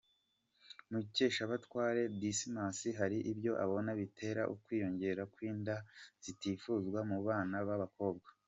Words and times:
Mukeshabatware 0.91 2.01
Dismas 2.21 2.79
hari 2.99 3.17
ibyo 3.31 3.51
abona 3.65 3.89
bitera 3.99 4.41
ukwiyongera 4.53 5.23
kw'inda 5.33 5.75
zitifuzwa 6.23 6.99
mu 7.09 7.17
bana 7.27 7.57
b'abakobwa. 7.67 8.29